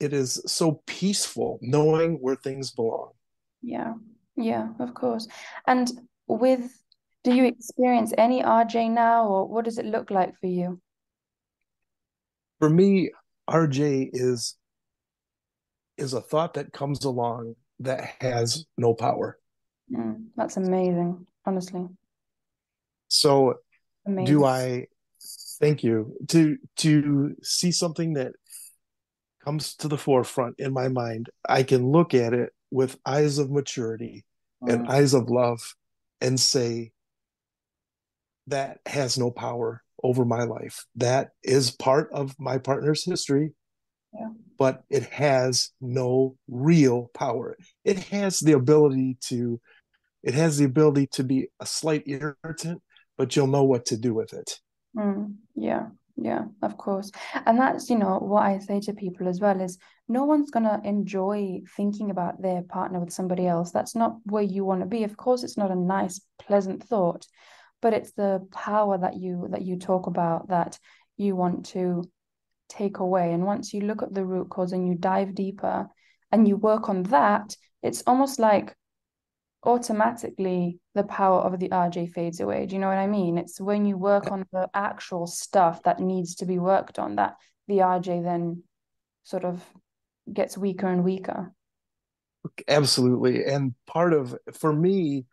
it 0.00 0.12
is 0.12 0.42
so 0.46 0.82
peaceful 0.86 1.58
knowing 1.62 2.14
where 2.20 2.36
things 2.36 2.70
belong 2.72 3.10
yeah. 3.66 3.94
Yeah 4.36 4.68
of 4.78 4.94
course. 4.94 5.26
And 5.66 5.90
with 6.28 6.70
do 7.24 7.34
you 7.34 7.44
experience 7.44 8.12
any 8.16 8.42
rj 8.42 8.90
now 8.90 9.26
or 9.26 9.48
what 9.48 9.64
does 9.64 9.78
it 9.78 9.86
look 9.86 10.10
like 10.10 10.38
for 10.38 10.46
you? 10.46 10.80
For 12.60 12.70
me 12.70 13.10
rj 13.50 14.10
is 14.12 14.56
is 15.98 16.12
a 16.12 16.20
thought 16.20 16.54
that 16.54 16.72
comes 16.72 17.04
along 17.04 17.56
that 17.80 18.12
has 18.20 18.66
no 18.78 18.94
power. 18.94 19.38
Mm, 19.92 20.26
that's 20.36 20.56
amazing 20.56 21.26
honestly. 21.44 21.86
So 23.08 23.54
amazing. 24.06 24.38
do 24.38 24.44
i 24.44 24.86
thank 25.58 25.82
you 25.82 26.14
to 26.28 26.56
to 26.76 27.34
see 27.42 27.72
something 27.72 28.12
that 28.14 28.32
comes 29.44 29.74
to 29.76 29.88
the 29.88 29.98
forefront 29.98 30.54
in 30.58 30.72
my 30.72 30.88
mind 30.88 31.30
i 31.48 31.62
can 31.62 31.90
look 31.90 32.14
at 32.14 32.32
it 32.34 32.52
with 32.70 32.98
eyes 33.06 33.38
of 33.38 33.50
maturity 33.50 34.24
mm. 34.62 34.72
and 34.72 34.88
eyes 34.88 35.14
of 35.14 35.30
love 35.30 35.74
and 36.20 36.38
say 36.38 36.92
that 38.46 38.78
has 38.86 39.18
no 39.18 39.30
power 39.30 39.82
over 40.02 40.24
my 40.24 40.44
life 40.44 40.84
that 40.94 41.30
is 41.42 41.70
part 41.70 42.10
of 42.12 42.38
my 42.38 42.58
partner's 42.58 43.04
history 43.04 43.52
yeah. 44.14 44.28
but 44.58 44.84
it 44.90 45.04
has 45.04 45.70
no 45.80 46.36
real 46.48 47.10
power 47.14 47.56
it 47.84 47.98
has 47.98 48.40
the 48.40 48.52
ability 48.52 49.16
to 49.20 49.60
it 50.22 50.34
has 50.34 50.58
the 50.58 50.64
ability 50.64 51.06
to 51.06 51.24
be 51.24 51.48
a 51.60 51.66
slight 51.66 52.02
irritant 52.06 52.82
but 53.16 53.34
you'll 53.34 53.46
know 53.46 53.64
what 53.64 53.86
to 53.86 53.96
do 53.96 54.12
with 54.12 54.32
it 54.32 54.60
Mm, 54.96 55.34
yeah, 55.54 55.88
yeah, 56.16 56.44
of 56.62 56.78
course. 56.78 57.10
And 57.44 57.58
that's, 57.58 57.90
you 57.90 57.98
know, 57.98 58.18
what 58.18 58.42
I 58.42 58.58
say 58.58 58.80
to 58.80 58.94
people 58.94 59.28
as 59.28 59.40
well 59.40 59.60
is 59.60 59.78
no 60.08 60.24
one's 60.24 60.50
gonna 60.50 60.80
enjoy 60.82 61.60
thinking 61.76 62.10
about 62.10 62.40
their 62.40 62.62
partner 62.62 63.00
with 63.00 63.12
somebody 63.12 63.46
else. 63.46 63.70
That's 63.70 63.94
not 63.94 64.16
where 64.24 64.42
you 64.42 64.64
want 64.64 64.80
to 64.80 64.86
be. 64.86 65.04
Of 65.04 65.16
course, 65.16 65.42
it's 65.42 65.58
not 65.58 65.70
a 65.70 65.76
nice, 65.76 66.20
pleasant 66.38 66.82
thought, 66.82 67.26
but 67.82 67.92
it's 67.92 68.12
the 68.12 68.46
power 68.52 68.96
that 68.98 69.16
you 69.16 69.48
that 69.50 69.62
you 69.62 69.78
talk 69.78 70.06
about 70.06 70.48
that 70.48 70.78
you 71.18 71.36
want 71.36 71.66
to 71.66 72.04
take 72.68 72.98
away. 72.98 73.32
And 73.32 73.44
once 73.44 73.74
you 73.74 73.82
look 73.82 74.02
at 74.02 74.14
the 74.14 74.24
root 74.24 74.48
cause 74.48 74.72
and 74.72 74.88
you 74.88 74.94
dive 74.94 75.34
deeper 75.34 75.88
and 76.32 76.48
you 76.48 76.56
work 76.56 76.88
on 76.88 77.02
that, 77.04 77.54
it's 77.82 78.02
almost 78.06 78.38
like 78.38 78.74
automatically 79.66 80.78
the 80.94 81.02
power 81.02 81.40
of 81.40 81.58
the 81.58 81.68
RJ 81.68 82.12
fades 82.12 82.40
away. 82.40 82.66
Do 82.66 82.74
you 82.74 82.80
know 82.80 82.88
what 82.88 82.98
I 82.98 83.06
mean? 83.06 83.36
It's 83.36 83.60
when 83.60 83.84
you 83.84 83.98
work 83.98 84.30
on 84.30 84.46
the 84.52 84.68
actual 84.72 85.26
stuff 85.26 85.82
that 85.82 86.00
needs 86.00 86.36
to 86.36 86.46
be 86.46 86.58
worked 86.58 86.98
on 86.98 87.16
that 87.16 87.36
the 87.68 87.78
RJ 87.78 88.22
then 88.22 88.62
sort 89.24 89.44
of 89.44 89.62
gets 90.32 90.56
weaker 90.56 90.86
and 90.86 91.04
weaker. 91.04 91.52
Absolutely. 92.68 93.44
And 93.44 93.74
part 93.86 94.12
of, 94.12 94.36
for 94.52 94.72
me, 94.72 95.24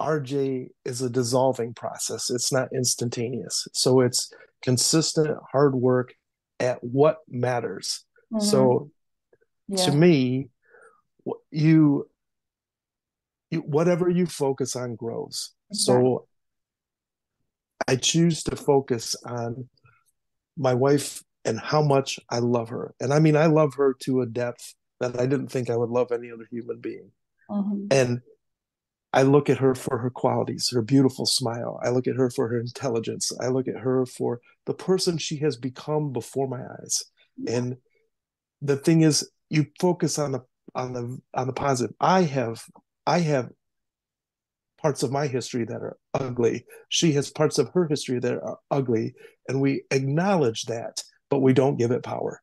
RJ 0.00 0.68
is 0.84 1.02
a 1.02 1.10
dissolving 1.10 1.74
process. 1.74 2.30
It's 2.30 2.52
not 2.52 2.68
instantaneous. 2.72 3.66
So 3.72 4.00
it's 4.00 4.32
consistent 4.62 5.36
hard 5.50 5.74
work 5.74 6.14
at 6.60 6.82
what 6.82 7.18
matters. 7.28 8.04
Mm-hmm. 8.32 8.44
So 8.44 8.90
yeah. 9.68 9.84
to 9.84 9.92
me, 9.92 10.48
you 11.50 12.08
whatever 13.60 14.08
you 14.08 14.26
focus 14.26 14.76
on 14.76 14.94
grows. 14.94 15.52
So 15.72 16.26
I 17.88 17.96
choose 17.96 18.42
to 18.44 18.56
focus 18.56 19.14
on 19.24 19.68
my 20.56 20.74
wife 20.74 21.22
and 21.44 21.58
how 21.58 21.82
much 21.82 22.20
I 22.30 22.38
love 22.38 22.68
her. 22.68 22.94
And 23.00 23.12
I 23.12 23.18
mean, 23.18 23.36
I 23.36 23.46
love 23.46 23.74
her 23.74 23.94
to 24.00 24.20
a 24.20 24.26
depth 24.26 24.74
that 25.00 25.18
I 25.18 25.26
didn't 25.26 25.48
think 25.48 25.68
I 25.70 25.76
would 25.76 25.90
love 25.90 26.12
any 26.12 26.30
other 26.30 26.46
human 26.50 26.78
being. 26.80 27.10
Mm-hmm. 27.50 27.86
And 27.90 28.20
I 29.12 29.22
look 29.22 29.50
at 29.50 29.58
her 29.58 29.74
for 29.74 29.98
her 29.98 30.10
qualities, 30.10 30.70
her 30.72 30.82
beautiful 30.82 31.26
smile. 31.26 31.78
I 31.82 31.90
look 31.90 32.06
at 32.06 32.16
her 32.16 32.30
for 32.30 32.48
her 32.48 32.58
intelligence. 32.58 33.30
I 33.40 33.48
look 33.48 33.68
at 33.68 33.76
her 33.76 34.06
for 34.06 34.40
the 34.64 34.74
person 34.74 35.18
she 35.18 35.36
has 35.38 35.56
become 35.56 36.12
before 36.12 36.48
my 36.48 36.62
eyes. 36.62 37.04
And 37.46 37.76
the 38.62 38.76
thing 38.76 39.02
is, 39.02 39.30
you 39.50 39.66
focus 39.80 40.18
on 40.18 40.32
the 40.32 40.40
on 40.74 40.92
the 40.94 41.18
on 41.34 41.46
the 41.46 41.52
positive. 41.52 41.94
I 42.00 42.22
have 42.22 42.64
I 43.06 43.18
have 43.20 43.50
parts 44.80 45.02
of 45.02 45.12
my 45.12 45.26
history 45.26 45.64
that 45.64 45.80
are 45.80 45.96
ugly. 46.14 46.66
She 46.88 47.12
has 47.12 47.30
parts 47.30 47.58
of 47.58 47.70
her 47.70 47.86
history 47.86 48.18
that 48.18 48.34
are 48.34 48.58
ugly. 48.70 49.14
And 49.48 49.60
we 49.60 49.84
acknowledge 49.90 50.64
that, 50.64 51.02
but 51.30 51.40
we 51.40 51.52
don't 51.52 51.76
give 51.76 51.92
it 51.92 52.02
power. 52.02 52.42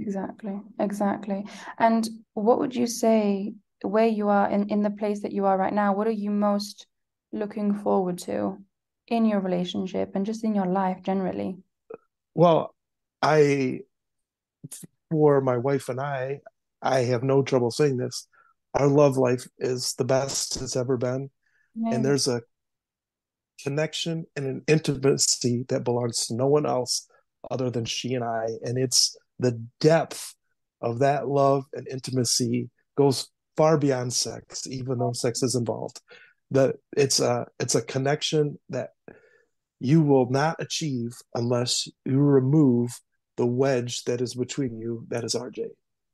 Exactly. 0.00 0.60
Exactly. 0.78 1.46
And 1.78 2.08
what 2.34 2.58
would 2.58 2.74
you 2.74 2.86
say 2.86 3.54
where 3.82 4.06
you 4.06 4.28
are 4.28 4.50
in, 4.50 4.68
in 4.70 4.82
the 4.82 4.90
place 4.90 5.22
that 5.22 5.32
you 5.32 5.46
are 5.46 5.56
right 5.56 5.72
now? 5.72 5.94
What 5.94 6.06
are 6.06 6.12
you 6.12 6.30
most 6.30 6.86
looking 7.32 7.74
forward 7.74 8.18
to 8.18 8.58
in 9.06 9.24
your 9.24 9.40
relationship 9.40 10.12
and 10.14 10.26
just 10.26 10.44
in 10.44 10.54
your 10.54 10.66
life 10.66 11.02
generally? 11.02 11.58
Well, 12.34 12.74
I, 13.22 13.80
for 15.10 15.40
my 15.40 15.56
wife 15.56 15.88
and 15.88 16.00
I, 16.00 16.40
I 16.82 17.00
have 17.00 17.22
no 17.22 17.42
trouble 17.42 17.70
saying 17.70 17.96
this 17.96 18.26
our 18.78 18.88
love 18.88 19.16
life 19.16 19.46
is 19.58 19.94
the 19.98 20.04
best 20.04 20.62
it's 20.62 20.76
ever 20.76 20.96
been. 20.96 21.30
Yeah. 21.74 21.94
And 21.94 22.04
there's 22.04 22.28
a 22.28 22.42
connection 23.62 24.24
and 24.36 24.46
an 24.46 24.62
intimacy 24.68 25.64
that 25.68 25.84
belongs 25.84 26.26
to 26.26 26.34
no 26.34 26.46
one 26.46 26.64
else 26.64 27.08
other 27.50 27.70
than 27.70 27.84
she 27.84 28.14
and 28.14 28.24
I. 28.24 28.46
And 28.62 28.78
it's 28.78 29.16
the 29.38 29.62
depth 29.80 30.34
of 30.80 31.00
that 31.00 31.28
love 31.28 31.64
and 31.72 31.86
intimacy 31.88 32.70
goes 32.96 33.28
far 33.56 33.76
beyond 33.76 34.12
sex, 34.12 34.66
even 34.68 34.98
though 34.98 35.12
sex 35.12 35.42
is 35.42 35.56
involved. 35.56 36.00
That 36.52 36.76
it's 36.96 37.20
a 37.20 37.46
it's 37.60 37.74
a 37.74 37.82
connection 37.82 38.58
that 38.70 38.90
you 39.80 40.02
will 40.02 40.30
not 40.30 40.56
achieve 40.60 41.12
unless 41.34 41.88
you 42.04 42.18
remove 42.18 42.98
the 43.36 43.46
wedge 43.46 44.04
that 44.04 44.20
is 44.20 44.34
between 44.34 44.78
you, 44.78 45.04
that 45.08 45.24
is 45.24 45.34
RJ. 45.34 45.66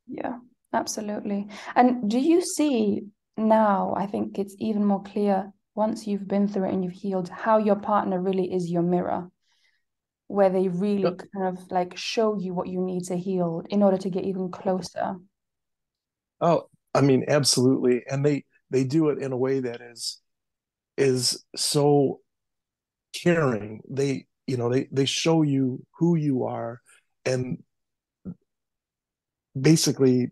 Yeah. 0.07 0.37
Absolutely. 0.75 1.47
And 1.75 2.09
do 2.09 2.19
you 2.19 2.41
see 2.41 3.03
now, 3.37 3.93
I 3.95 4.07
think 4.07 4.37
it's 4.37 4.55
even 4.59 4.83
more 4.83 5.01
clear 5.01 5.51
once 5.73 6.05
you've 6.05 6.27
been 6.27 6.47
through 6.47 6.65
it 6.65 6.73
and 6.73 6.83
you've 6.83 6.93
healed, 6.93 7.29
how 7.29 7.57
your 7.57 7.77
partner 7.77 8.21
really 8.21 8.53
is 8.53 8.69
your 8.69 8.81
mirror, 8.81 9.29
where 10.27 10.49
they 10.49 10.67
really 10.67 11.03
yep. 11.03 11.21
kind 11.33 11.57
of 11.57 11.71
like 11.71 11.97
show 11.97 12.37
you 12.37 12.53
what 12.53 12.67
you 12.67 12.81
need 12.81 13.05
to 13.05 13.15
heal 13.15 13.63
in 13.69 13.83
order 13.83 13.97
to 13.97 14.09
get 14.09 14.25
even 14.25 14.51
closer. 14.51 15.15
Oh, 16.41 16.67
I 16.93 17.01
mean, 17.01 17.25
absolutely. 17.27 18.03
And 18.09 18.25
they 18.25 18.45
they 18.69 18.83
do 18.83 19.09
it 19.09 19.19
in 19.19 19.31
a 19.31 19.37
way 19.37 19.61
that 19.61 19.81
is 19.81 20.19
is 20.97 21.43
so 21.55 22.19
caring. 23.13 23.81
They, 23.89 24.27
you 24.45 24.57
know, 24.57 24.69
they 24.69 24.87
they 24.91 25.05
show 25.05 25.41
you 25.41 25.85
who 25.99 26.15
you 26.15 26.43
are 26.43 26.81
and 27.25 27.63
basically 29.59 30.31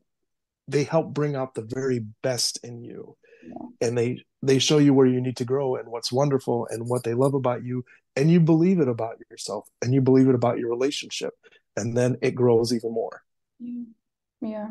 they 0.67 0.83
help 0.83 1.13
bring 1.13 1.35
out 1.35 1.53
the 1.53 1.67
very 1.67 2.05
best 2.21 2.59
in 2.63 2.81
you. 2.81 3.15
Yeah. 3.45 3.87
and 3.87 3.97
they 3.97 4.23
they 4.41 4.57
show 4.57 4.77
you 4.77 4.93
where 4.93 5.05
you 5.05 5.19
need 5.19 5.35
to 5.37 5.43
grow 5.45 5.75
and 5.75 5.89
what's 5.89 6.13
wonderful 6.13 6.65
and 6.69 6.87
what 6.87 7.03
they 7.03 7.13
love 7.13 7.33
about 7.33 7.65
you. 7.65 7.83
And 8.15 8.31
you 8.31 8.39
believe 8.39 8.79
it 8.79 8.87
about 8.87 9.17
yourself 9.29 9.67
and 9.81 9.93
you 9.93 9.99
believe 9.99 10.29
it 10.29 10.35
about 10.35 10.59
your 10.59 10.69
relationship. 10.69 11.33
And 11.75 11.97
then 11.97 12.17
it 12.21 12.35
grows 12.35 12.73
even 12.73 12.93
more. 12.93 13.21
Mm-hmm. 13.61 14.47
Yeah 14.47 14.69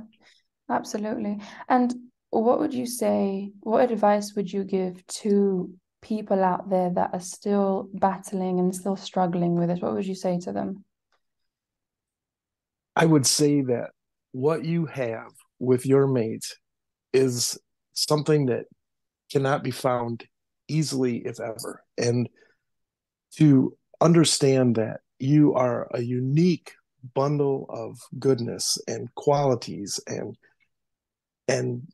absolutely. 0.72 1.38
And 1.68 1.94
what 2.30 2.58
would 2.58 2.74
you 2.74 2.86
say 2.86 3.52
what 3.60 3.90
advice 3.90 4.34
would 4.34 4.52
you 4.52 4.64
give 4.64 5.06
to 5.06 5.72
people 6.00 6.42
out 6.42 6.68
there 6.68 6.90
that 6.90 7.10
are 7.12 7.20
still 7.20 7.88
battling 7.92 8.58
and 8.58 8.74
still 8.74 8.96
struggling 8.96 9.54
with 9.54 9.70
it? 9.70 9.82
What 9.82 9.94
would 9.94 10.06
you 10.06 10.14
say 10.14 10.38
to 10.40 10.52
them? 10.52 10.84
I 12.96 13.04
would 13.04 13.26
say 13.26 13.62
that 13.62 13.90
what 14.32 14.64
you 14.64 14.86
have 14.86 15.32
with 15.62 15.86
your 15.86 16.08
mate 16.08 16.56
is 17.12 17.56
something 17.94 18.46
that 18.46 18.66
cannot 19.30 19.62
be 19.62 19.70
found 19.70 20.24
easily, 20.66 21.18
if 21.18 21.38
ever. 21.40 21.82
And 21.96 22.28
to 23.36 23.76
understand 24.00 24.76
that 24.76 25.00
you 25.20 25.54
are 25.54 25.88
a 25.94 26.02
unique 26.02 26.72
bundle 27.14 27.66
of 27.68 27.98
goodness 28.18 28.76
and 28.88 29.12
qualities 29.14 30.00
and 30.06 30.36
and 31.48 31.88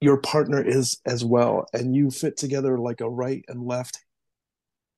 your 0.00 0.18
partner 0.18 0.62
is 0.62 0.98
as 1.06 1.24
well 1.24 1.66
and 1.72 1.94
you 1.94 2.10
fit 2.10 2.36
together 2.36 2.78
like 2.78 3.00
a 3.00 3.08
right 3.08 3.44
and 3.48 3.66
left 3.66 3.98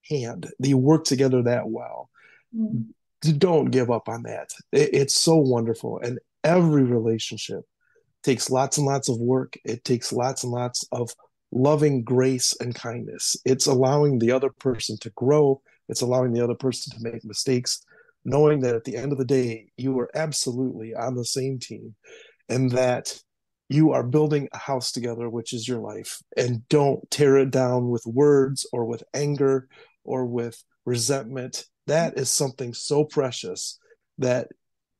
hand 0.08 0.48
you 0.58 0.76
work 0.76 1.04
together 1.04 1.42
that 1.42 1.68
well 1.68 2.10
mm. 2.56 2.84
don't 3.38 3.70
give 3.70 3.88
up 3.88 4.08
on 4.08 4.24
that 4.24 4.50
it, 4.72 4.90
it's 4.92 5.16
so 5.16 5.36
wonderful 5.36 6.00
and 6.00 6.18
every 6.44 6.84
relationship 6.84 7.62
takes 8.22 8.50
lots 8.50 8.78
and 8.78 8.86
lots 8.86 9.08
of 9.08 9.18
work. 9.18 9.56
It 9.64 9.84
takes 9.84 10.12
lots 10.12 10.44
and 10.44 10.52
lots 10.52 10.86
of 10.92 11.10
loving 11.50 12.02
grace 12.02 12.54
and 12.60 12.74
kindness. 12.74 13.36
It's 13.44 13.66
allowing 13.66 14.18
the 14.18 14.32
other 14.32 14.50
person 14.50 14.96
to 15.00 15.10
grow. 15.10 15.60
It's 15.88 16.00
allowing 16.00 16.32
the 16.32 16.42
other 16.42 16.54
person 16.54 16.96
to 16.96 17.10
make 17.10 17.24
mistakes 17.24 17.82
knowing 18.24 18.60
that 18.60 18.74
at 18.74 18.84
the 18.84 18.96
end 18.96 19.12
of 19.12 19.18
the 19.18 19.24
day 19.24 19.68
you 19.76 19.98
are 19.98 20.10
absolutely 20.14 20.94
on 20.94 21.14
the 21.14 21.24
same 21.24 21.58
team 21.58 21.94
and 22.48 22.70
that 22.72 23.18
you 23.68 23.92
are 23.92 24.02
building 24.02 24.48
a 24.52 24.58
house 24.58 24.92
together, 24.92 25.28
which 25.30 25.52
is 25.52 25.66
your 25.66 25.80
life, 25.80 26.20
and 26.36 26.66
don't 26.68 27.10
tear 27.10 27.38
it 27.38 27.50
down 27.50 27.88
with 27.88 28.04
words 28.04 28.66
or 28.72 28.84
with 28.84 29.02
anger 29.14 29.66
or 30.04 30.26
with 30.26 30.62
resentment. 30.84 31.64
That 31.86 32.18
is 32.18 32.30
something 32.30 32.74
so 32.74 33.04
precious 33.04 33.78
that 34.18 34.48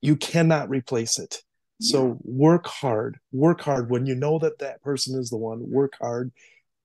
you 0.02 0.16
cannot 0.16 0.68
replace 0.68 1.18
it. 1.18 1.38
Yeah. 1.78 1.92
So 1.92 2.18
work 2.23 2.66
hard, 2.66 3.18
work 3.32 3.62
hard. 3.62 3.90
When 3.90 4.04
you 4.04 4.14
know 4.14 4.38
that 4.40 4.59
that 4.59 4.82
person 4.82 5.18
is 5.18 5.30
the 5.30 5.38
one, 5.38 5.71
work 5.71 5.94
hard 6.00 6.32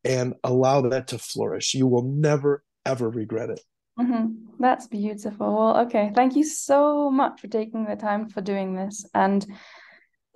and 0.06 0.36
allow 0.44 0.82
that 0.82 1.10
to 1.10 1.18
flourish. 1.18 1.74
You 1.74 1.88
will 1.88 2.04
never, 2.04 2.64
ever 2.86 3.10
regret 3.10 3.50
it. 3.50 3.62
Mm-hmm. 4.00 4.34
That's 4.60 4.88
beautiful. 4.88 5.56
Well, 5.56 5.78
okay. 5.86 6.12
Thank 6.14 6.36
you 6.36 6.44
so 6.44 7.10
much 7.12 7.42
for 7.42 7.48
taking 7.48 7.86
the 7.86 7.96
time 7.96 8.30
for 8.30 8.42
doing 8.42 8.76
this. 8.76 9.06
And 9.14 9.46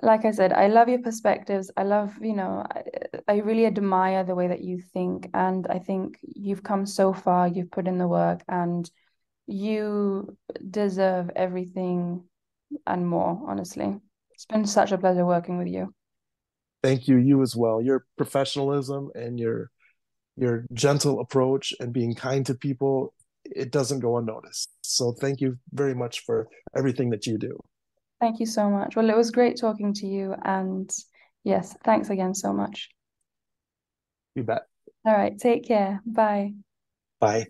like 0.02 0.26
I 0.26 0.32
said, 0.32 0.52
I 0.52 0.68
love 0.68 0.90
your 0.90 1.02
perspectives. 1.02 1.72
I 1.78 1.84
love, 1.84 2.14
you 2.22 2.34
know, 2.34 2.66
I, 2.70 2.84
I, 3.28 3.38
really 3.38 3.68
admire 3.68 4.24
the 4.24 4.34
way 4.34 4.48
that 4.48 4.64
you 4.64 4.82
think. 4.94 5.30
And 5.36 5.68
I 5.70 5.78
think 5.78 6.18
you've 6.24 6.64
come 6.64 6.88
so 6.88 7.14
far, 7.14 7.48
you've 7.48 7.70
put 7.70 7.88
in 7.88 8.00
the 8.00 8.08
work, 8.08 8.42
and 8.48 8.90
you 9.46 10.36
deserve 10.72 11.30
everything 11.36 12.24
and 12.88 13.08
more, 13.08 13.42
honestly. 13.48 14.00
It's 14.32 14.46
been 14.46 14.66
such 14.66 14.92
a 14.92 14.98
pleasure 14.98 15.26
working 15.26 15.58
with 15.58 15.68
you. 15.68 15.94
Thank 16.84 17.08
you, 17.08 17.18
you 17.18 17.42
as 17.42 17.56
well. 17.56 17.82
Your 17.82 18.06
professionalism 18.18 19.10
and 19.14 19.40
your 19.40 19.70
your 20.38 20.66
gentle 20.74 21.20
approach 21.20 21.74
and 21.80 21.94
being 21.94 22.16
kind 22.16 22.46
to 22.46 22.54
people, 22.56 23.14
it 23.44 23.72
doesn't 23.72 24.00
go 24.00 24.18
unnoticed. 24.18 24.70
So 24.82 25.12
thank 25.12 25.42
you 25.42 25.58
very 25.74 25.94
much 25.94 26.22
for 26.26 26.48
everything 26.76 27.10
that 27.12 27.28
you 27.28 27.38
do. 27.38 27.60
Thank 28.20 28.40
you 28.40 28.46
so 28.46 28.70
much. 28.70 28.96
Well, 28.96 29.10
it 29.10 29.18
was 29.18 29.32
great 29.32 29.58
talking 29.60 29.94
to 29.96 30.08
you. 30.08 30.36
And 30.44 30.90
yes, 31.44 31.76
thanks 31.84 32.10
again 32.10 32.34
so 32.34 32.54
much. 32.54 32.90
You 34.36 34.44
bet. 34.44 34.64
All 35.06 35.14
right. 35.14 35.38
Take 35.38 35.68
care. 35.68 36.02
Bye. 36.06 36.54
Bye. 37.20 37.48